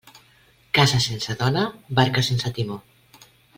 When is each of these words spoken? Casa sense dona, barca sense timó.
Casa 0.77 1.01
sense 1.09 1.35
dona, 1.43 1.67
barca 2.01 2.25
sense 2.31 2.53
timó. 2.59 2.81